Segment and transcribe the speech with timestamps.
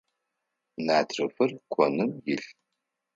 [0.85, 2.49] Натрыфыр коным илъ.